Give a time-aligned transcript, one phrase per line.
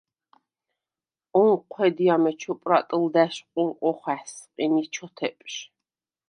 [1.43, 5.53] ონჴვედ ი ამეჩუ პრატჷლდა̈შ ყურყვ ოხა̈სყ ი მი ჩოთეპჟ.